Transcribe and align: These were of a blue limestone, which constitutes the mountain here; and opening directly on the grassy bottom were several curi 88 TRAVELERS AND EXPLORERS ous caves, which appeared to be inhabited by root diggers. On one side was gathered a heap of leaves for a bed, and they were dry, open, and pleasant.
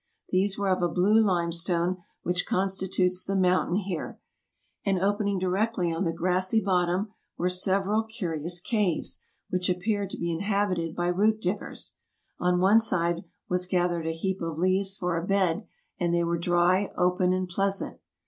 These 0.31 0.57
were 0.57 0.69
of 0.71 0.81
a 0.81 0.87
blue 0.89 1.21
limestone, 1.23 1.97
which 2.23 2.47
constitutes 2.47 3.23
the 3.23 3.35
mountain 3.35 3.75
here; 3.75 4.19
and 4.83 4.99
opening 4.99 5.37
directly 5.37 5.93
on 5.93 6.05
the 6.05 6.11
grassy 6.11 6.59
bottom 6.59 7.13
were 7.37 7.49
several 7.49 8.01
curi 8.01 8.01
88 8.01 8.13
TRAVELERS 8.17 8.31
AND 8.41 8.45
EXPLORERS 8.45 8.51
ous 8.53 8.59
caves, 8.61 9.19
which 9.51 9.69
appeared 9.69 10.09
to 10.09 10.17
be 10.17 10.31
inhabited 10.31 10.95
by 10.95 11.07
root 11.09 11.39
diggers. 11.39 11.97
On 12.39 12.59
one 12.59 12.79
side 12.79 13.25
was 13.47 13.67
gathered 13.67 14.07
a 14.07 14.11
heap 14.11 14.41
of 14.41 14.57
leaves 14.57 14.97
for 14.97 15.17
a 15.19 15.23
bed, 15.27 15.67
and 15.99 16.11
they 16.11 16.23
were 16.23 16.39
dry, 16.39 16.89
open, 16.97 17.31
and 17.31 17.47
pleasant. 17.47 17.99